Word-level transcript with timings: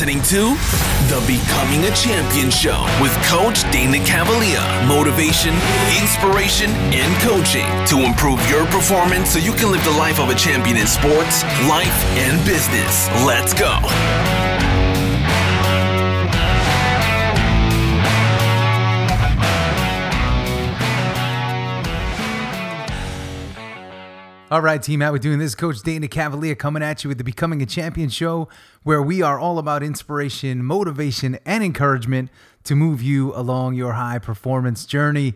listening 0.00 0.22
to 0.22 0.56
the 1.12 1.20
Becoming 1.26 1.84
a 1.84 1.94
Champion 1.94 2.50
Show 2.50 2.86
with 3.02 3.12
Coach 3.26 3.70
Dana 3.70 3.98
Cavalea. 3.98 4.62
Motivation, 4.88 5.52
inspiration, 6.00 6.70
and 6.70 7.14
coaching 7.20 7.66
to 7.84 8.06
improve 8.06 8.40
your 8.48 8.64
performance 8.68 9.32
so 9.32 9.38
you 9.38 9.52
can 9.52 9.70
live 9.70 9.84
the 9.84 9.90
life 9.90 10.18
of 10.18 10.30
a 10.30 10.34
champion 10.34 10.78
in 10.78 10.86
sports, 10.86 11.44
life, 11.68 12.04
and 12.16 12.42
business. 12.46 13.08
Let's 13.26 13.52
go. 13.52 14.49
All 24.52 24.60
right, 24.60 24.82
team, 24.82 25.00
how 25.00 25.12
we 25.12 25.20
doing? 25.20 25.38
This 25.38 25.50
is 25.50 25.54
Coach 25.54 25.80
Dana 25.80 26.08
Cavalea 26.08 26.56
coming 26.56 26.82
at 26.82 27.04
you 27.04 27.08
with 27.08 27.18
the 27.18 27.22
Becoming 27.22 27.62
a 27.62 27.66
Champion 27.66 28.08
show, 28.08 28.48
where 28.82 29.00
we 29.00 29.22
are 29.22 29.38
all 29.38 29.60
about 29.60 29.84
inspiration, 29.84 30.64
motivation, 30.64 31.38
and 31.46 31.62
encouragement 31.62 32.30
to 32.64 32.74
move 32.74 33.00
you 33.00 33.32
along 33.36 33.76
your 33.76 33.92
high 33.92 34.18
performance 34.18 34.86
journey. 34.86 35.34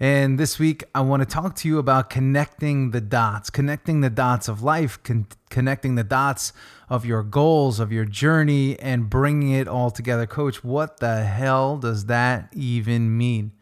And 0.00 0.38
this 0.38 0.58
week, 0.58 0.84
I 0.94 1.02
want 1.02 1.20
to 1.20 1.28
talk 1.28 1.54
to 1.56 1.68
you 1.68 1.78
about 1.78 2.08
connecting 2.08 2.92
the 2.92 3.00
dots, 3.02 3.50
connecting 3.50 4.00
the 4.00 4.08
dots 4.08 4.48
of 4.48 4.62
life, 4.62 5.02
con- 5.02 5.26
connecting 5.50 5.96
the 5.96 6.02
dots 6.02 6.54
of 6.88 7.04
your 7.04 7.22
goals, 7.22 7.78
of 7.78 7.92
your 7.92 8.06
journey, 8.06 8.80
and 8.80 9.10
bringing 9.10 9.50
it 9.50 9.68
all 9.68 9.90
together. 9.90 10.26
Coach, 10.26 10.64
what 10.64 10.98
the 10.98 11.24
hell 11.24 11.76
does 11.76 12.06
that 12.06 12.48
even 12.54 13.18
mean? 13.18 13.52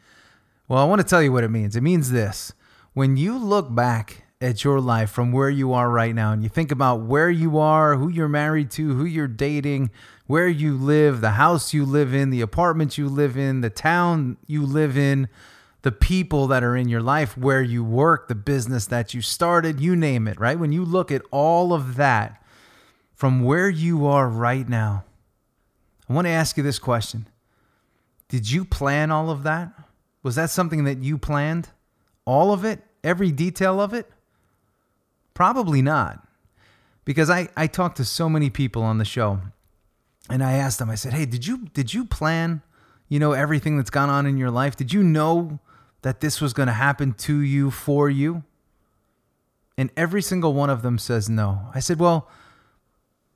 Well, 0.68 0.78
I 0.78 0.84
want 0.84 1.00
to 1.00 1.06
tell 1.06 1.20
you 1.20 1.32
what 1.32 1.42
it 1.42 1.50
means. 1.50 1.74
It 1.74 1.82
means 1.82 2.12
this 2.12 2.52
when 2.92 3.16
you 3.16 3.36
look 3.36 3.74
back 3.74 4.23
at 4.40 4.64
your 4.64 4.80
life 4.80 5.10
from 5.10 5.32
where 5.32 5.48
you 5.48 5.72
are 5.72 5.90
right 5.90 6.14
now 6.14 6.32
and 6.32 6.42
you 6.42 6.48
think 6.48 6.70
about 6.70 7.02
where 7.02 7.30
you 7.30 7.58
are, 7.58 7.96
who 7.96 8.08
you're 8.08 8.28
married 8.28 8.70
to, 8.72 8.94
who 8.94 9.04
you're 9.04 9.26
dating, 9.26 9.90
where 10.26 10.48
you 10.48 10.76
live, 10.76 11.20
the 11.20 11.32
house 11.32 11.72
you 11.72 11.84
live 11.84 12.14
in, 12.14 12.30
the 12.30 12.40
apartment 12.40 12.98
you 12.98 13.08
live 13.08 13.36
in, 13.36 13.60
the 13.60 13.70
town 13.70 14.36
you 14.46 14.64
live 14.64 14.96
in, 14.96 15.28
the 15.82 15.92
people 15.92 16.46
that 16.46 16.64
are 16.64 16.76
in 16.76 16.88
your 16.88 17.02
life, 17.02 17.36
where 17.36 17.62
you 17.62 17.84
work, 17.84 18.28
the 18.28 18.34
business 18.34 18.86
that 18.86 19.12
you 19.12 19.20
started, 19.20 19.80
you 19.80 19.94
name 19.94 20.26
it, 20.26 20.40
right? 20.40 20.58
When 20.58 20.72
you 20.72 20.84
look 20.84 21.12
at 21.12 21.22
all 21.30 21.72
of 21.72 21.96
that 21.96 22.42
from 23.14 23.44
where 23.44 23.68
you 23.68 24.06
are 24.06 24.28
right 24.28 24.68
now, 24.68 25.04
I 26.08 26.12
want 26.12 26.26
to 26.26 26.30
ask 26.30 26.56
you 26.56 26.62
this 26.62 26.78
question 26.78 27.28
Did 28.28 28.50
you 28.50 28.64
plan 28.64 29.10
all 29.10 29.30
of 29.30 29.42
that? 29.42 29.72
Was 30.22 30.36
that 30.36 30.50
something 30.50 30.84
that 30.84 30.98
you 30.98 31.18
planned? 31.18 31.68
All 32.24 32.52
of 32.52 32.64
it? 32.64 32.80
Every 33.02 33.30
detail 33.30 33.78
of 33.78 33.92
it? 33.92 34.10
Probably 35.34 35.82
not. 35.82 36.26
Because 37.04 37.28
I, 37.28 37.48
I 37.56 37.66
talked 37.66 37.98
to 37.98 38.04
so 38.04 38.28
many 38.28 38.48
people 38.48 38.82
on 38.82 38.98
the 38.98 39.04
show 39.04 39.40
and 40.30 40.42
I 40.42 40.52
asked 40.52 40.78
them, 40.78 40.88
I 40.88 40.94
said, 40.94 41.12
Hey, 41.12 41.26
did 41.26 41.46
you 41.46 41.66
did 41.74 41.92
you 41.92 42.06
plan, 42.06 42.62
you 43.08 43.18
know, 43.18 43.32
everything 43.32 43.76
that's 43.76 43.90
gone 43.90 44.08
on 44.08 44.24
in 44.26 44.38
your 44.38 44.50
life? 44.50 44.76
Did 44.76 44.92
you 44.92 45.02
know 45.02 45.58
that 46.02 46.20
this 46.20 46.40
was 46.40 46.52
gonna 46.52 46.72
happen 46.72 47.12
to 47.12 47.40
you 47.40 47.70
for 47.70 48.08
you? 48.08 48.44
And 49.76 49.90
every 49.96 50.22
single 50.22 50.54
one 50.54 50.70
of 50.70 50.82
them 50.82 50.98
says 50.98 51.28
no. 51.28 51.68
I 51.74 51.80
said, 51.80 51.98
Well, 51.98 52.30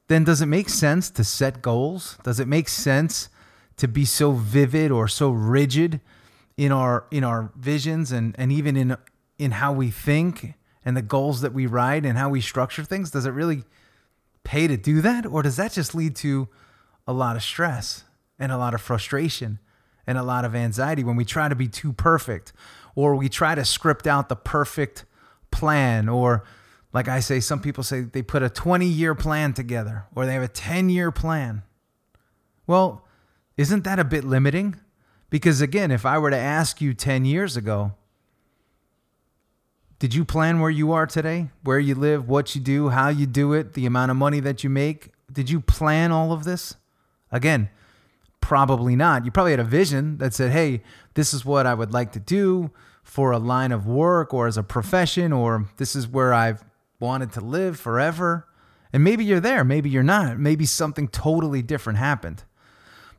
then 0.07 0.25
does 0.25 0.41
it 0.41 0.47
make 0.47 0.71
sense 0.71 1.11
to 1.11 1.25
set 1.25 1.61
goals? 1.61 2.17
Does 2.23 2.41
it 2.41 2.49
make 2.49 2.69
sense 2.69 3.29
to 3.77 3.87
be 3.87 4.05
so 4.05 4.33
vivid 4.33 4.91
or 4.91 5.09
so 5.09 5.31
rigid 5.31 6.01
in 6.57 6.73
our 6.73 7.05
in 7.11 7.23
our 7.23 7.53
visions 7.57 8.13
and, 8.13 8.35
and 8.39 8.51
even 8.51 8.77
in 8.77 8.97
in 9.39 9.53
how 9.53 9.73
we 9.73 9.91
think 9.91 10.55
and 10.89 10.97
the 10.97 11.03
goals 11.03 11.43
that 11.43 11.53
we 11.53 11.67
write 11.67 12.07
and 12.07 12.17
how 12.17 12.31
we 12.31 12.41
structure 12.41 12.83
things, 12.83 13.11
does 13.11 13.27
it 13.27 13.33
really 13.33 13.63
pay 14.43 14.67
to 14.67 14.79
do 14.79 15.03
that? 15.03 15.27
Or 15.27 15.43
does 15.43 15.57
that 15.57 15.73
just 15.73 15.95
lead 15.95 16.17
to 16.17 16.49
a 17.07 17.13
lot 17.13 17.37
of 17.37 17.43
stress 17.43 18.05
and 18.39 18.51
a 18.51 18.57
lot 18.57 18.73
of 18.73 18.81
frustration 18.81 19.59
and 20.07 20.17
a 20.17 20.23
lot 20.23 20.47
of 20.47 20.55
anxiety 20.55 21.05
when 21.05 21.15
we 21.15 21.27
try 21.27 21.47
to 21.47 21.55
be 21.55 21.69
too 21.69 21.93
perfect 21.93 22.55
or 22.95 23.15
we 23.15 23.29
try 23.29 23.55
to 23.55 23.67
script 23.67 24.07
out 24.07 24.31
the 24.31 24.35
perfect 24.35 25.05
plan 25.51 26.09
or 26.09 26.43
like 26.95 27.07
I 27.07 27.21
say, 27.21 27.39
some 27.39 27.61
people 27.61 27.85
say 27.85 28.01
they 28.01 28.23
put 28.23 28.43
a 28.43 28.49
20 28.49 28.87
year 28.87 29.15
plan 29.15 29.53
together 29.53 30.07
or 30.15 30.25
they 30.25 30.33
have 30.33 30.43
a 30.43 30.49
10 30.49 30.89
year 30.89 31.11
plan. 31.13 31.65
Well, 32.67 33.05
isn't 33.59 33.85
that 33.85 33.99
a 33.99 34.05
bit 34.05 34.25
limiting? 34.25 34.77
Because 35.29 35.61
again, 35.61 35.91
if 35.91 36.07
I 36.07 36.17
were 36.17 36.31
to 36.31 36.39
ask 36.39 36.81
you 36.81 36.95
10 36.95 37.27
years 37.27 37.59
ago, 37.59 37.93
did 39.99 40.15
you 40.15 40.25
plan 40.25 40.61
where 40.61 40.71
you 40.71 40.93
are 40.93 41.07
today? 41.07 41.49
Where 41.65 41.81
you 41.81 41.95
live, 41.95 42.29
what 42.29 42.55
you 42.55 42.61
do, 42.61 42.91
how 42.91 43.09
you 43.09 43.27
do 43.27 43.53
it, 43.53 43.75
the 43.75 43.85
amount 43.85 44.11
of 44.11 44.17
money 44.17 44.39
that 44.41 44.63
you 44.63 44.71
make? 44.71 45.11
Did 45.31 45.51
you 45.51 45.61
plan 45.61 46.13
all 46.13 46.33
of 46.33 46.45
this? 46.45 46.77
Again, 47.33 47.69
probably 48.41 48.95
not. 48.95 49.25
You 49.25 49.31
probably 49.33 49.53
had 49.53 49.61
a 49.61 49.65
vision 49.65 50.19
that 50.19 50.35
said, 50.35 50.53
hey, 50.53 50.83
this 51.15 51.35
is 51.35 51.45
what 51.45 51.67
I 51.67 51.75
would 51.75 51.93
like 51.93 52.13
to 52.13 52.21
do 52.21 52.71
for 53.03 53.33
a 53.33 53.39
line 53.39 53.73
of 53.73 53.87
work 53.87 54.33
or 54.33 54.47
as 54.47 54.57
a 54.57 54.63
profession, 54.63 55.33
or 55.33 55.67
this 55.79 55.97
is 55.97 56.07
where 56.07 56.33
I've 56.33 56.65
wanted 57.01 57.33
to 57.33 57.41
live 57.41 57.79
forever. 57.79 58.47
And 58.93 59.03
maybe 59.03 59.25
you're 59.25 59.41
there, 59.41 59.65
maybe 59.65 59.91
you're 59.91 60.03
not. 60.03 60.39
Maybe 60.39 60.65
something 60.65 61.09
totally 61.09 61.61
different 61.61 61.99
happened. 61.99 62.45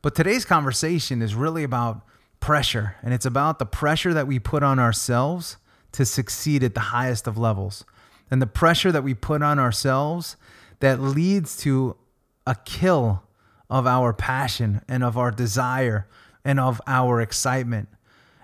But 0.01 0.15
today's 0.15 0.45
conversation 0.45 1.21
is 1.21 1.35
really 1.35 1.63
about 1.63 2.05
pressure, 2.39 2.95
and 3.03 3.13
it's 3.13 3.25
about 3.25 3.59
the 3.59 3.65
pressure 3.65 4.13
that 4.13 4.27
we 4.27 4.39
put 4.39 4.63
on 4.63 4.79
ourselves 4.79 5.57
to 5.91 6.05
succeed 6.05 6.63
at 6.63 6.73
the 6.73 6.79
highest 6.79 7.27
of 7.27 7.37
levels. 7.37 7.85
And 8.31 8.41
the 8.41 8.47
pressure 8.47 8.91
that 8.91 9.03
we 9.03 9.13
put 9.13 9.41
on 9.41 9.59
ourselves 9.59 10.35
that 10.79 10.99
leads 10.99 11.57
to 11.57 11.97
a 12.45 12.55
kill 12.65 13.23
of 13.69 13.85
our 13.85 14.13
passion 14.13 14.81
and 14.87 15.03
of 15.03 15.17
our 15.17 15.31
desire 15.31 16.07
and 16.43 16.59
of 16.59 16.81
our 16.87 17.21
excitement. 17.21 17.89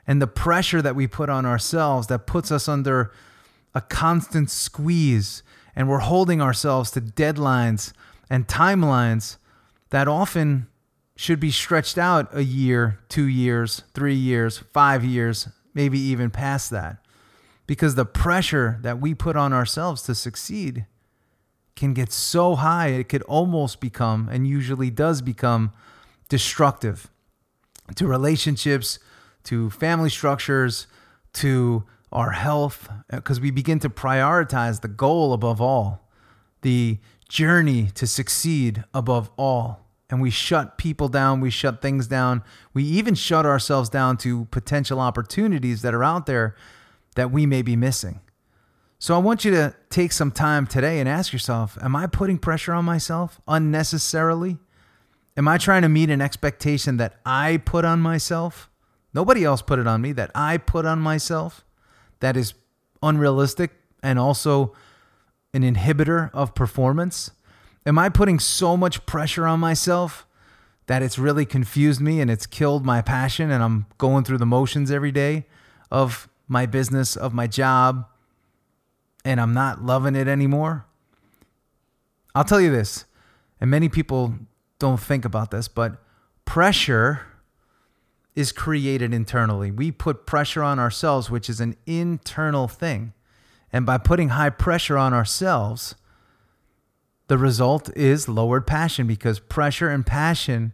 And 0.07 0.21
the 0.21 0.27
pressure 0.27 0.81
that 0.81 0.95
we 0.95 1.07
put 1.07 1.29
on 1.29 1.45
ourselves 1.45 2.07
that 2.07 2.27
puts 2.27 2.51
us 2.51 2.67
under 2.67 3.11
a 3.73 3.81
constant 3.81 4.49
squeeze. 4.49 5.43
And 5.75 5.89
we're 5.89 5.99
holding 5.99 6.41
ourselves 6.41 6.91
to 6.91 7.01
deadlines 7.01 7.93
and 8.29 8.47
timelines 8.47 9.37
that 9.89 10.07
often 10.07 10.67
should 11.15 11.39
be 11.39 11.51
stretched 11.51 11.97
out 11.97 12.27
a 12.35 12.43
year, 12.43 12.99
two 13.07 13.25
years, 13.25 13.83
three 13.93 14.15
years, 14.15 14.59
five 14.73 15.03
years, 15.03 15.47
maybe 15.73 15.97
even 15.99 16.29
past 16.29 16.69
that 16.71 17.04
because 17.67 17.95
the 17.95 18.05
pressure 18.05 18.79
that 18.81 18.99
we 18.99 19.13
put 19.13 19.35
on 19.35 19.53
ourselves 19.53 20.01
to 20.03 20.15
succeed 20.15 20.85
can 21.75 21.93
get 21.93 22.11
so 22.11 22.55
high 22.55 22.87
it 22.87 23.09
could 23.09 23.23
almost 23.23 23.81
become 23.81 24.29
and 24.31 24.47
usually 24.47 24.89
does 24.89 25.21
become 25.21 25.71
destructive 26.29 27.11
to 27.95 28.07
relationships 28.07 28.99
to 29.43 29.69
family 29.69 30.09
structures 30.09 30.87
to 31.33 31.83
our 32.11 32.31
health 32.31 32.89
because 33.09 33.39
we 33.39 33.51
begin 33.51 33.79
to 33.79 33.89
prioritize 33.89 34.81
the 34.81 34.87
goal 34.87 35.33
above 35.33 35.61
all 35.61 36.07
the 36.61 36.97
journey 37.29 37.89
to 37.93 38.07
succeed 38.07 38.83
above 38.93 39.29
all. 39.37 39.81
And 40.09 40.21
we 40.21 40.29
shut 40.29 40.77
people 40.77 41.09
down 41.09 41.41
we 41.41 41.49
shut 41.49 41.81
things 41.81 42.07
down. 42.07 42.43
We 42.73 42.83
even 42.83 43.15
shut 43.15 43.45
ourselves 43.45 43.89
down 43.89 44.17
to 44.17 44.45
potential 44.45 44.99
opportunities 44.99 45.81
that 45.81 45.93
are 45.93 46.03
out 46.03 46.25
there 46.25 46.55
that 47.15 47.31
we 47.31 47.45
may 47.45 47.61
be 47.61 47.75
missing. 47.75 48.21
So 48.99 49.15
I 49.15 49.17
want 49.17 49.43
you 49.43 49.51
to 49.51 49.75
take 49.89 50.11
some 50.11 50.31
time 50.31 50.67
today 50.67 50.99
and 50.99 51.09
ask 51.09 51.33
yourself 51.33 51.77
Am 51.81 51.95
I 51.95 52.07
putting 52.07 52.37
pressure 52.37 52.73
on 52.73 52.85
myself 52.85 53.41
unnecessarily? 53.47 54.57
Am 55.37 55.47
I 55.47 55.57
trying 55.57 55.81
to 55.81 55.89
meet 55.89 56.09
an 56.09 56.21
expectation 56.21 56.97
that 56.97 57.19
I 57.25 57.57
put 57.57 57.83
on 57.83 57.99
myself? 57.99 58.69
Nobody 59.13 59.43
else 59.43 59.61
put 59.61 59.79
it 59.79 59.87
on 59.87 60.01
me, 60.01 60.11
that 60.13 60.31
I 60.33 60.57
put 60.57 60.85
on 60.85 60.99
myself, 60.99 61.65
that 62.19 62.37
is 62.37 62.53
unrealistic 63.03 63.71
and 64.01 64.17
also 64.17 64.73
an 65.53 65.63
inhibitor 65.63 66.29
of 66.33 66.55
performance? 66.55 67.31
Am 67.85 67.99
I 67.99 68.09
putting 68.09 68.39
so 68.39 68.75
much 68.75 69.05
pressure 69.05 69.45
on 69.45 69.59
myself 69.59 70.25
that 70.87 71.01
it's 71.01 71.17
really 71.17 71.45
confused 71.45 72.01
me 72.01 72.19
and 72.21 72.29
it's 72.29 72.45
killed 72.45 72.85
my 72.85 73.01
passion 73.01 73.51
and 73.51 73.63
I'm 73.63 73.85
going 73.97 74.23
through 74.23 74.37
the 74.37 74.45
motions 74.45 74.91
every 74.91 75.11
day 75.11 75.45
of 75.91 76.27
my 76.47 76.65
business, 76.65 77.15
of 77.15 77.33
my 77.33 77.47
job, 77.47 78.05
and 79.23 79.39
I'm 79.41 79.53
not 79.53 79.83
loving 79.83 80.15
it 80.15 80.27
anymore? 80.27 80.85
I'll 82.33 82.43
tell 82.43 82.61
you 82.61 82.71
this, 82.71 83.05
and 83.61 83.71
many 83.71 83.89
people 83.89 84.35
don't 84.79 84.99
think 84.99 85.25
about 85.25 85.51
this, 85.51 85.67
but 85.67 86.03
pressure 86.43 87.21
is 88.35 88.51
created 88.51 89.13
internally. 89.13 89.71
We 89.71 89.91
put 89.91 90.25
pressure 90.25 90.61
on 90.61 90.77
ourselves, 90.77 91.29
which 91.29 91.49
is 91.49 91.61
an 91.61 91.77
internal 91.85 92.67
thing. 92.67 93.13
And 93.71 93.85
by 93.85 93.97
putting 93.97 94.29
high 94.29 94.49
pressure 94.49 94.97
on 94.97 95.13
ourselves, 95.13 95.95
the 97.27 97.37
result 97.37 97.89
is 97.95 98.29
lowered 98.29 98.67
passion 98.67 99.07
because 99.07 99.39
pressure 99.39 99.89
and 99.89 100.05
passion 100.05 100.73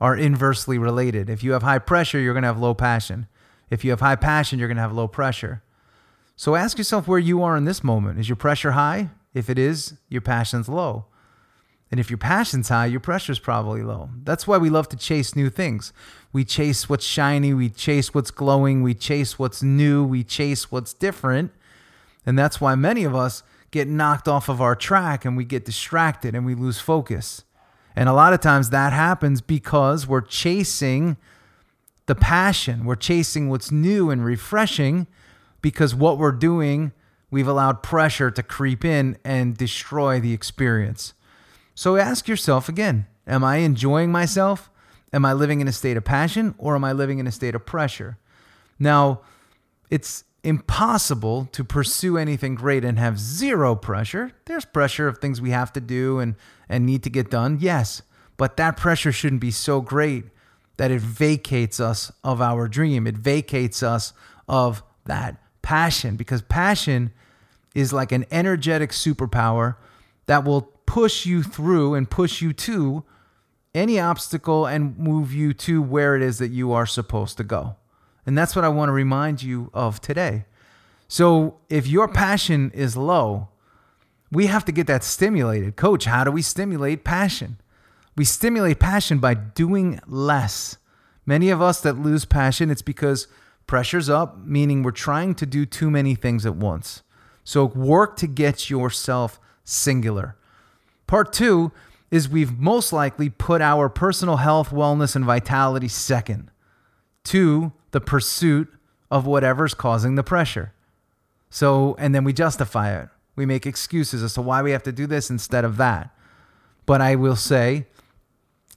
are 0.00 0.16
inversely 0.16 0.78
related. 0.78 1.30
If 1.30 1.44
you 1.44 1.52
have 1.52 1.62
high 1.62 1.78
pressure, 1.78 2.18
you're 2.18 2.34
going 2.34 2.42
to 2.42 2.48
have 2.48 2.58
low 2.58 2.74
passion. 2.74 3.28
If 3.72 3.86
you 3.86 3.90
have 3.90 4.00
high 4.00 4.16
passion, 4.16 4.58
you're 4.58 4.68
going 4.68 4.76
to 4.76 4.82
have 4.82 4.92
low 4.92 5.08
pressure. 5.08 5.62
So 6.36 6.56
ask 6.56 6.76
yourself 6.76 7.08
where 7.08 7.18
you 7.18 7.42
are 7.42 7.56
in 7.56 7.64
this 7.64 7.82
moment. 7.82 8.20
Is 8.20 8.28
your 8.28 8.36
pressure 8.36 8.72
high? 8.72 9.08
If 9.32 9.48
it 9.48 9.58
is, 9.58 9.94
your 10.10 10.20
passion's 10.20 10.68
low. 10.68 11.06
And 11.90 11.98
if 11.98 12.10
your 12.10 12.18
passion's 12.18 12.68
high, 12.68 12.84
your 12.84 13.00
pressure's 13.00 13.38
probably 13.38 13.82
low. 13.82 14.10
That's 14.24 14.46
why 14.46 14.58
we 14.58 14.68
love 14.68 14.90
to 14.90 14.96
chase 14.98 15.34
new 15.34 15.48
things. 15.48 15.94
We 16.34 16.44
chase 16.44 16.90
what's 16.90 17.04
shiny, 17.06 17.54
we 17.54 17.70
chase 17.70 18.12
what's 18.12 18.30
glowing, 18.30 18.82
we 18.82 18.92
chase 18.92 19.38
what's 19.38 19.62
new, 19.62 20.04
we 20.04 20.22
chase 20.22 20.70
what's 20.70 20.92
different. 20.92 21.50
And 22.26 22.38
that's 22.38 22.60
why 22.60 22.74
many 22.74 23.04
of 23.04 23.14
us 23.14 23.42
get 23.70 23.88
knocked 23.88 24.28
off 24.28 24.50
of 24.50 24.60
our 24.60 24.76
track 24.76 25.24
and 25.24 25.34
we 25.34 25.46
get 25.46 25.64
distracted 25.64 26.34
and 26.34 26.44
we 26.44 26.54
lose 26.54 26.78
focus. 26.78 27.44
And 27.96 28.06
a 28.06 28.12
lot 28.12 28.34
of 28.34 28.40
times 28.40 28.68
that 28.68 28.92
happens 28.92 29.40
because 29.40 30.06
we're 30.06 30.20
chasing 30.20 31.16
the 32.06 32.14
passion, 32.14 32.84
we're 32.84 32.96
chasing 32.96 33.48
what's 33.48 33.70
new 33.70 34.10
and 34.10 34.24
refreshing 34.24 35.06
because 35.60 35.94
what 35.94 36.18
we're 36.18 36.32
doing, 36.32 36.92
we've 37.30 37.48
allowed 37.48 37.82
pressure 37.82 38.30
to 38.30 38.42
creep 38.42 38.84
in 38.84 39.16
and 39.24 39.56
destroy 39.56 40.20
the 40.20 40.32
experience. 40.32 41.14
So 41.74 41.96
ask 41.96 42.28
yourself 42.28 42.68
again 42.68 43.06
Am 43.26 43.44
I 43.44 43.58
enjoying 43.58 44.10
myself? 44.10 44.70
Am 45.12 45.24
I 45.24 45.32
living 45.32 45.60
in 45.60 45.68
a 45.68 45.72
state 45.72 45.96
of 45.96 46.04
passion 46.04 46.54
or 46.58 46.74
am 46.74 46.84
I 46.84 46.92
living 46.92 47.18
in 47.18 47.26
a 47.26 47.32
state 47.32 47.54
of 47.54 47.64
pressure? 47.64 48.18
Now, 48.78 49.20
it's 49.90 50.24
impossible 50.42 51.48
to 51.52 51.62
pursue 51.62 52.16
anything 52.16 52.54
great 52.54 52.84
and 52.84 52.98
have 52.98 53.18
zero 53.18 53.76
pressure. 53.76 54.32
There's 54.46 54.64
pressure 54.64 55.06
of 55.06 55.18
things 55.18 55.40
we 55.40 55.50
have 55.50 55.72
to 55.74 55.80
do 55.80 56.18
and, 56.18 56.34
and 56.68 56.84
need 56.84 57.04
to 57.04 57.10
get 57.10 57.30
done, 57.30 57.58
yes, 57.60 58.02
but 58.36 58.56
that 58.56 58.76
pressure 58.76 59.12
shouldn't 59.12 59.40
be 59.40 59.50
so 59.50 59.80
great 59.80 60.24
that 60.76 60.90
it 60.90 61.00
vacates 61.00 61.80
us 61.80 62.10
of 62.24 62.40
our 62.40 62.68
dream. 62.68 63.06
It 63.06 63.16
vacates 63.16 63.82
us 63.82 64.12
of 64.48 64.82
that 65.04 65.36
passion 65.62 66.16
because 66.16 66.42
passion 66.42 67.12
is 67.74 67.92
like 67.92 68.12
an 68.12 68.26
energetic 68.30 68.90
superpower 68.90 69.76
that 70.26 70.44
will 70.44 70.62
push 70.62 71.24
you 71.24 71.42
through 71.42 71.94
and 71.94 72.10
push 72.10 72.42
you 72.42 72.52
to 72.52 73.04
any 73.74 73.98
obstacle 73.98 74.66
and 74.66 74.98
move 74.98 75.32
you 75.32 75.54
to 75.54 75.80
where 75.80 76.14
it 76.14 76.22
is 76.22 76.38
that 76.38 76.48
you 76.48 76.72
are 76.72 76.86
supposed 76.86 77.36
to 77.38 77.44
go. 77.44 77.76
And 78.26 78.36
that's 78.36 78.54
what 78.54 78.64
I 78.64 78.68
want 78.68 78.88
to 78.88 78.92
remind 78.92 79.42
you 79.42 79.70
of 79.72 80.00
today. 80.00 80.44
So 81.08 81.58
if 81.68 81.86
your 81.86 82.08
passion 82.08 82.70
is 82.74 82.96
low, 82.96 83.48
we 84.30 84.46
have 84.46 84.64
to 84.66 84.72
get 84.72 84.86
that 84.86 85.04
stimulated. 85.04 85.76
Coach, 85.76 86.04
how 86.04 86.24
do 86.24 86.30
we 86.30 86.42
stimulate 86.42 87.04
passion? 87.04 87.58
We 88.16 88.24
stimulate 88.24 88.78
passion 88.78 89.18
by 89.18 89.34
doing 89.34 90.00
less. 90.06 90.76
Many 91.24 91.50
of 91.50 91.62
us 91.62 91.80
that 91.80 91.98
lose 91.98 92.24
passion, 92.24 92.70
it's 92.70 92.82
because 92.82 93.26
pressure's 93.66 94.10
up, 94.10 94.38
meaning 94.38 94.82
we're 94.82 94.90
trying 94.90 95.34
to 95.36 95.46
do 95.46 95.64
too 95.64 95.90
many 95.90 96.14
things 96.14 96.44
at 96.44 96.56
once. 96.56 97.02
So 97.44 97.64
work 97.64 98.16
to 98.16 98.26
get 98.26 98.68
yourself 98.68 99.40
singular. 99.64 100.36
Part 101.06 101.32
two 101.32 101.72
is 102.10 102.28
we've 102.28 102.58
most 102.58 102.92
likely 102.92 103.30
put 103.30 103.62
our 103.62 103.88
personal 103.88 104.36
health, 104.36 104.70
wellness, 104.70 105.16
and 105.16 105.24
vitality 105.24 105.88
second 105.88 106.50
to 107.24 107.72
the 107.92 108.00
pursuit 108.00 108.72
of 109.10 109.26
whatever's 109.26 109.74
causing 109.74 110.14
the 110.14 110.22
pressure. 110.22 110.72
So, 111.48 111.96
and 111.98 112.14
then 112.14 112.24
we 112.24 112.32
justify 112.32 112.98
it. 112.98 113.08
We 113.36 113.46
make 113.46 113.66
excuses 113.66 114.22
as 114.22 114.34
to 114.34 114.42
why 114.42 114.62
we 114.62 114.72
have 114.72 114.82
to 114.84 114.92
do 114.92 115.06
this 115.06 115.30
instead 115.30 115.64
of 115.64 115.76
that. 115.78 116.14
But 116.84 117.00
I 117.00 117.14
will 117.14 117.36
say, 117.36 117.86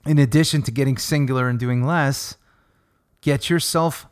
in 0.05 0.17
addition 0.17 0.61
to 0.63 0.71
getting 0.71 0.97
singular 0.97 1.47
and 1.49 1.59
doing 1.59 1.85
less, 1.85 2.37
get 3.21 3.49
yourself 3.49 4.07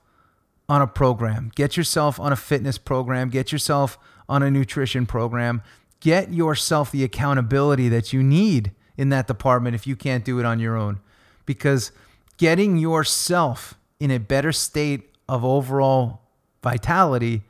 on 0.68 0.82
a 0.82 0.88
program, 0.88 1.52
get 1.56 1.78
yourself 1.78 2.20
on 2.20 2.32
a 2.32 2.36
fitness 2.36 2.78
program, 2.78 3.30
get 3.30 3.52
yourself 3.52 3.98
on 4.28 4.42
a 4.42 4.50
nutrition 4.50 5.06
program, 5.06 5.62
get 6.00 6.34
yourself 6.34 6.92
the 6.92 7.04
accountability 7.04 7.90
that 7.90 8.14
you 8.14 8.24
need 8.24 8.72
in 8.98 9.10
that 9.10 9.28
department 9.28 9.76
if 9.76 9.86
you 9.86 9.96
can't 9.96 10.26
do 10.26 10.40
it 10.40 10.46
on 10.46 10.60
your 10.60 10.76
own. 10.78 11.00
Because 11.46 11.92
getting 12.38 12.78
yourself 12.78 13.76
in 14.00 14.12
a 14.12 14.20
better 14.20 14.52
state 14.52 15.10
of 15.28 15.46
overall 15.46 16.22
vitality 16.62 17.44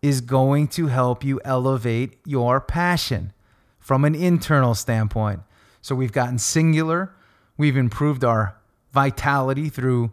is 0.00 0.20
going 0.20 0.66
to 0.68 0.88
help 0.88 1.22
you 1.24 1.40
elevate 1.44 2.18
your 2.24 2.60
passion 2.60 3.32
from 3.78 4.04
an 4.04 4.14
internal 4.14 4.74
standpoint. 4.74 5.40
So 5.80 5.94
we've 5.94 6.12
gotten 6.12 6.38
singular, 6.38 7.14
we've 7.62 7.76
improved 7.76 8.24
our 8.24 8.56
vitality 8.92 9.68
through 9.68 10.10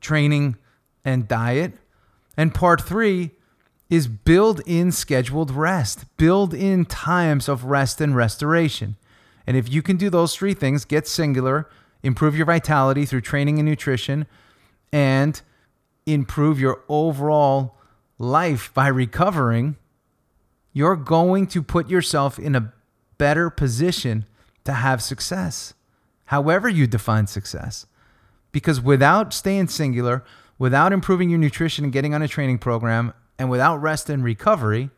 training 0.00 0.56
and 1.04 1.28
diet. 1.28 1.74
And 2.34 2.54
part 2.54 2.80
three 2.80 3.32
is 3.90 4.08
build 4.08 4.62
in 4.64 4.90
scheduled 4.90 5.50
rest, 5.50 6.06
build 6.16 6.54
in 6.54 6.86
times 6.86 7.46
of 7.46 7.64
rest 7.64 8.00
and 8.00 8.16
restoration. 8.16 8.96
And 9.46 9.54
if 9.54 9.70
you 9.70 9.82
can 9.82 9.98
do 9.98 10.08
those 10.08 10.34
three 10.34 10.54
things, 10.54 10.86
get 10.86 11.06
singular, 11.06 11.68
improve 12.02 12.34
your 12.34 12.46
vitality 12.46 13.04
through 13.04 13.20
training 13.20 13.58
and 13.58 13.68
nutrition, 13.68 14.26
and 14.90 15.42
improve 16.06 16.58
your 16.58 16.80
overall 16.88 17.76
life 18.18 18.72
by 18.72 18.88
recovering, 18.88 19.76
you're 20.72 20.96
going 20.96 21.46
to 21.48 21.62
put 21.62 21.90
yourself 21.90 22.38
in 22.38 22.56
a 22.56 22.72
better 23.18 23.50
position 23.50 24.24
to 24.64 24.72
have 24.72 25.02
success, 25.02 25.74
however 26.28 26.68
you 26.68 26.86
define 26.86 27.26
success. 27.26 27.86
Because 28.52 28.80
without 28.82 29.32
staying 29.32 29.68
singular, 29.68 30.24
without 30.58 30.92
improving 30.92 31.30
your 31.30 31.38
nutrition 31.38 31.84
and 31.84 31.92
getting 31.92 32.14
on 32.14 32.20
a 32.20 32.28
training 32.28 32.58
program, 32.58 33.14
and 33.38 33.48
without 33.48 33.76
rest 33.78 34.10
and 34.10 34.22
recovery, 34.22 34.90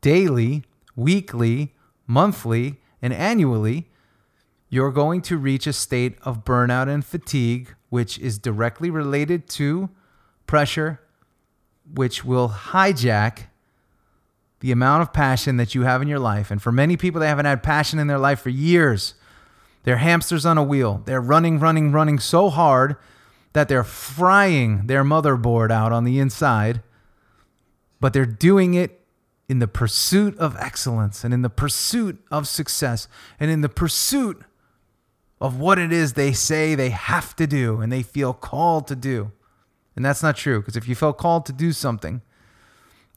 daily, 0.00 0.62
weekly, 0.94 1.74
monthly, 2.06 2.80
and 3.02 3.12
annually, 3.12 3.88
you're 4.68 4.92
going 4.92 5.20
to 5.22 5.36
reach 5.36 5.66
a 5.66 5.72
state 5.72 6.16
of 6.22 6.44
burnout 6.44 6.88
and 6.88 7.04
fatigue, 7.04 7.74
which 7.88 8.16
is 8.18 8.38
directly 8.38 8.88
related 8.88 9.48
to 9.48 9.90
pressure, 10.46 11.00
which 11.92 12.24
will 12.24 12.50
hijack 12.50 13.46
the 14.60 14.70
amount 14.70 15.02
of 15.02 15.12
passion 15.12 15.56
that 15.56 15.74
you 15.74 15.82
have 15.82 16.02
in 16.02 16.08
your 16.08 16.20
life. 16.20 16.52
And 16.52 16.62
for 16.62 16.70
many 16.70 16.96
people, 16.96 17.20
they 17.20 17.28
haven't 17.28 17.46
had 17.46 17.64
passion 17.64 17.98
in 17.98 18.06
their 18.06 18.18
life 18.18 18.40
for 18.40 18.50
years. 18.50 19.14
They're 19.86 19.98
hamsters 19.98 20.44
on 20.44 20.58
a 20.58 20.64
wheel. 20.64 21.00
They're 21.04 21.20
running, 21.20 21.60
running, 21.60 21.92
running 21.92 22.18
so 22.18 22.50
hard 22.50 22.96
that 23.52 23.68
they're 23.68 23.84
frying 23.84 24.88
their 24.88 25.04
motherboard 25.04 25.70
out 25.70 25.92
on 25.92 26.02
the 26.02 26.18
inside, 26.18 26.82
but 28.00 28.12
they're 28.12 28.26
doing 28.26 28.74
it 28.74 29.00
in 29.48 29.60
the 29.60 29.68
pursuit 29.68 30.36
of 30.38 30.56
excellence 30.56 31.22
and 31.22 31.32
in 31.32 31.42
the 31.42 31.48
pursuit 31.48 32.18
of 32.32 32.48
success 32.48 33.06
and 33.38 33.48
in 33.48 33.60
the 33.60 33.68
pursuit 33.68 34.42
of 35.40 35.60
what 35.60 35.78
it 35.78 35.92
is 35.92 36.14
they 36.14 36.32
say 36.32 36.74
they 36.74 36.90
have 36.90 37.36
to 37.36 37.46
do 37.46 37.80
and 37.80 37.92
they 37.92 38.02
feel 38.02 38.32
called 38.32 38.88
to 38.88 38.96
do. 38.96 39.30
And 39.94 40.04
that's 40.04 40.20
not 40.20 40.36
true 40.36 40.58
because 40.58 40.76
if 40.76 40.88
you 40.88 40.96
felt 40.96 41.16
called 41.16 41.46
to 41.46 41.52
do 41.52 41.72
something, 41.72 42.22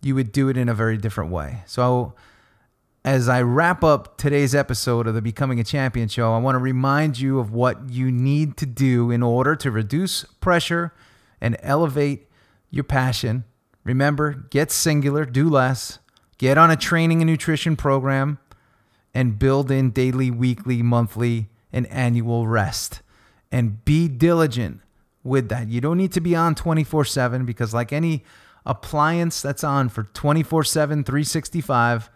you 0.03 0.13
would 0.13 0.31
do 0.31 0.49
it 0.49 0.55
in 0.55 0.69
a 0.69 0.75
very 0.75 0.97
different 0.97 1.31
way. 1.31 1.63
So, 1.65 2.13
as 3.05 3.29
I 3.29 3.41
wrap 3.41 3.83
up 3.83 4.17
today's 4.17 4.53
episode 4.53 5.07
of 5.07 5.13
the 5.13 5.21
Becoming 5.21 5.59
a 5.59 5.63
Champion 5.63 6.09
show, 6.09 6.33
I 6.33 6.37
want 6.37 6.55
to 6.55 6.59
remind 6.59 7.19
you 7.19 7.39
of 7.39 7.51
what 7.53 7.89
you 7.89 8.11
need 8.11 8.57
to 8.57 8.65
do 8.65 9.09
in 9.09 9.23
order 9.23 9.55
to 9.55 9.71
reduce 9.71 10.25
pressure 10.41 10.93
and 11.39 11.55
elevate 11.61 12.27
your 12.69 12.83
passion. 12.83 13.45
Remember, 13.85 14.33
get 14.49 14.69
singular, 14.69 15.25
do 15.25 15.49
less, 15.49 15.99
get 16.37 16.57
on 16.57 16.69
a 16.69 16.75
training 16.75 17.21
and 17.21 17.29
nutrition 17.29 17.77
program, 17.77 18.37
and 19.13 19.39
build 19.39 19.71
in 19.71 19.91
daily, 19.91 20.29
weekly, 20.29 20.83
monthly, 20.83 21.47
and 21.71 21.87
annual 21.87 22.47
rest. 22.47 23.01
And 23.51 23.83
be 23.85 24.07
diligent 24.07 24.81
with 25.23 25.49
that. 25.49 25.69
You 25.69 25.81
don't 25.81 25.97
need 25.97 26.11
to 26.11 26.21
be 26.21 26.35
on 26.35 26.53
24 26.53 27.05
7 27.05 27.45
because, 27.45 27.73
like 27.73 27.91
any 27.93 28.23
appliance 28.65 29.41
that's 29.41 29.63
on 29.63 29.89
for 29.89 30.03
24 30.03 30.65
7, 30.65 31.03
365, 31.03 32.11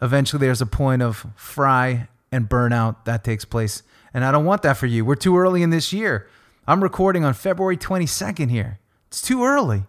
eventually 0.00 0.46
there's 0.46 0.60
a 0.60 0.66
point 0.66 1.02
of 1.02 1.26
fry 1.34 2.08
and 2.30 2.48
burnout 2.48 3.04
that 3.04 3.24
takes 3.24 3.44
place. 3.44 3.82
And 4.14 4.24
I 4.24 4.32
don't 4.32 4.44
want 4.44 4.62
that 4.62 4.76
for 4.76 4.86
you. 4.86 5.04
We're 5.04 5.14
too 5.14 5.36
early 5.36 5.62
in 5.62 5.70
this 5.70 5.92
year. 5.92 6.28
I'm 6.66 6.82
recording 6.82 7.24
on 7.24 7.34
February 7.34 7.76
22nd 7.76 8.50
here. 8.50 8.78
It's 9.08 9.22
too 9.22 9.44
early. 9.44 9.84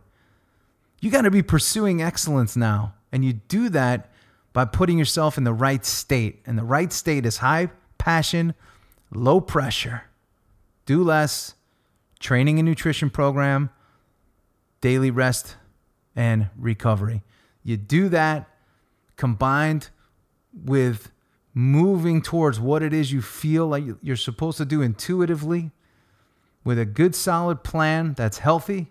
You 1.02 1.12
got 1.12 1.22
to 1.22 1.32
be 1.32 1.44
pursuing 1.44 2.02
excellence 2.02 2.56
now. 2.56 2.94
And 3.12 3.26
you 3.26 3.34
do 3.34 3.70
that 3.70 4.12
by 4.54 4.66
putting 4.66 4.98
yourself 4.98 5.38
in 5.38 5.44
the 5.44 5.54
right 5.54 5.86
state. 5.86 6.42
And 6.46 6.58
the 6.58 6.64
right 6.64 6.92
state 6.92 7.26
is 7.26 7.38
high 7.38 7.70
passion, 7.98 8.54
low 9.12 9.42
pressure. 9.42 10.04
Do 10.86 11.04
less, 11.04 11.56
training 12.20 12.60
and 12.60 12.68
nutrition 12.68 13.10
program, 13.10 13.70
daily 14.82 15.12
rest 15.12 15.56
and 16.16 16.50
recovery. 16.58 17.22
You 17.64 17.78
do 17.78 18.10
that 18.10 18.50
combined 19.16 19.90
with 20.54 21.12
moving 21.54 22.22
towards 22.22 22.60
what 22.60 22.82
it 22.82 22.94
is 22.94 23.12
you 23.12 23.22
feel 23.22 23.68
like 23.68 23.84
you're 24.02 24.16
supposed 24.16 24.58
to 24.58 24.66
do 24.66 24.82
intuitively 24.82 25.72
with 26.64 26.80
a 26.80 26.86
good 26.86 27.16
solid 27.16 27.64
plan 27.64 28.14
that's 28.14 28.40
healthy, 28.40 28.88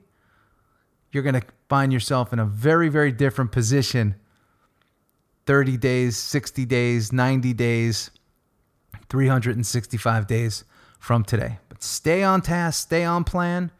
you're 1.12 1.22
going 1.22 1.40
to 1.40 1.46
find 1.68 1.92
yourself 1.92 2.32
in 2.32 2.38
a 2.38 2.44
very, 2.44 2.88
very 2.88 3.12
different 3.12 3.52
position 3.52 4.14
30 5.46 5.76
days, 5.76 6.16
60 6.16 6.64
days, 6.66 7.12
90 7.12 7.52
days, 7.54 8.10
365 9.08 10.26
days 10.26 10.64
from 10.98 11.24
today. 11.24 11.58
But 11.68 11.82
stay 11.82 12.22
on 12.22 12.42
task, 12.42 12.82
stay 12.82 13.04
on 13.04 13.24
plan, 13.24 13.70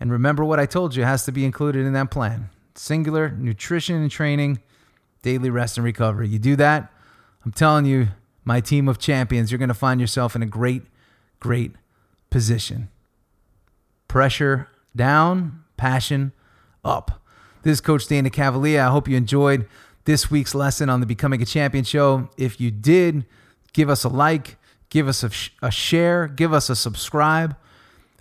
and 0.00 0.12
remember 0.12 0.44
what 0.44 0.60
I 0.60 0.66
told 0.66 0.94
you 0.94 1.04
has 1.04 1.24
to 1.24 1.32
be 1.32 1.44
included 1.44 1.86
in 1.86 1.92
that 1.94 2.10
plan 2.10 2.50
singular 2.74 3.30
nutrition 3.30 3.96
and 3.96 4.10
training, 4.10 4.60
daily 5.22 5.50
rest 5.50 5.76
and 5.76 5.84
recovery. 5.84 6.28
You 6.28 6.38
do 6.38 6.56
that, 6.56 6.92
I'm 7.44 7.52
telling 7.52 7.86
you, 7.86 8.08
my 8.44 8.60
team 8.60 8.88
of 8.88 8.98
champions, 8.98 9.50
you're 9.50 9.58
going 9.58 9.68
to 9.68 9.74
find 9.74 10.00
yourself 10.00 10.34
in 10.34 10.42
a 10.42 10.46
great, 10.46 10.82
great 11.40 11.72
position. 12.30 12.88
Pressure 14.06 14.68
down, 14.96 15.64
passion 15.76 16.32
up. 16.84 17.22
This 17.62 17.74
is 17.74 17.80
Coach 17.80 18.06
Dana 18.06 18.30
Cavalea. 18.30 18.86
I 18.86 18.90
hope 18.90 19.08
you 19.08 19.16
enjoyed 19.16 19.66
this 20.04 20.30
week's 20.30 20.54
lesson 20.54 20.88
on 20.88 21.00
the 21.00 21.06
Becoming 21.06 21.42
a 21.42 21.44
Champion 21.44 21.84
show. 21.84 22.30
If 22.36 22.60
you 22.60 22.70
did, 22.70 23.26
give 23.72 23.90
us 23.90 24.04
a 24.04 24.08
like, 24.08 24.56
give 24.88 25.08
us 25.08 25.22
a, 25.22 25.30
sh- 25.30 25.50
a 25.60 25.70
share, 25.70 26.26
give 26.26 26.52
us 26.52 26.70
a 26.70 26.76
subscribe, 26.76 27.56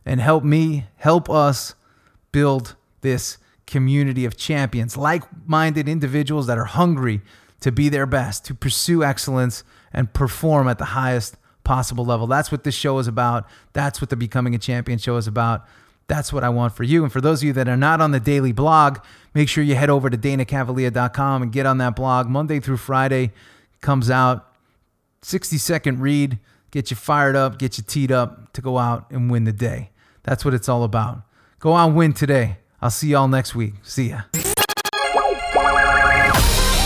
and 0.05 0.19
help 0.19 0.43
me, 0.43 0.85
help 0.97 1.29
us 1.29 1.75
build 2.31 2.75
this 3.01 3.37
community 3.67 4.25
of 4.25 4.35
champions, 4.35 4.97
like 4.97 5.23
minded 5.47 5.87
individuals 5.87 6.47
that 6.47 6.57
are 6.57 6.65
hungry 6.65 7.21
to 7.59 7.71
be 7.71 7.89
their 7.89 8.05
best, 8.05 8.45
to 8.45 8.55
pursue 8.55 9.03
excellence, 9.03 9.63
and 9.93 10.13
perform 10.13 10.67
at 10.67 10.77
the 10.77 10.85
highest 10.85 11.35
possible 11.63 12.05
level. 12.05 12.25
That's 12.25 12.51
what 12.51 12.63
this 12.63 12.73
show 12.73 12.97
is 12.97 13.07
about. 13.07 13.45
That's 13.73 13.99
what 14.01 14.09
the 14.09 14.15
Becoming 14.15 14.55
a 14.55 14.57
Champion 14.57 14.97
show 14.97 15.17
is 15.17 15.27
about. 15.27 15.67
That's 16.07 16.31
what 16.31 16.43
I 16.43 16.49
want 16.49 16.73
for 16.73 16.83
you. 16.83 17.03
And 17.03 17.11
for 17.11 17.19
those 17.19 17.41
of 17.41 17.47
you 17.47 17.53
that 17.53 17.67
are 17.67 17.75
not 17.75 17.99
on 17.99 18.11
the 18.11 18.19
daily 18.19 18.53
blog, 18.53 18.99
make 19.33 19.49
sure 19.49 19.63
you 19.63 19.75
head 19.75 19.89
over 19.89 20.09
to 20.09 20.17
danacavalea.com 20.17 21.41
and 21.41 21.51
get 21.51 21.65
on 21.65 21.77
that 21.79 21.95
blog. 21.95 22.29
Monday 22.29 22.61
through 22.61 22.77
Friday 22.77 23.33
comes 23.81 24.09
out. 24.09 24.45
60 25.23 25.57
second 25.57 25.99
read, 25.99 26.39
get 26.71 26.89
you 26.89 26.95
fired 26.95 27.35
up, 27.35 27.59
get 27.59 27.77
you 27.77 27.83
teed 27.85 28.11
up 28.11 28.53
to 28.53 28.61
go 28.61 28.77
out 28.77 29.11
and 29.11 29.29
win 29.29 29.43
the 29.43 29.51
day. 29.51 29.89
That's 30.23 30.45
what 30.45 30.53
it's 30.53 30.69
all 30.69 30.83
about. 30.83 31.23
Go 31.59 31.73
on, 31.73 31.95
win 31.95 32.13
today. 32.13 32.57
I'll 32.81 32.91
see 32.91 33.09
y'all 33.09 33.27
next 33.27 33.55
week. 33.55 33.73
See 33.83 34.09
ya. 34.09 34.21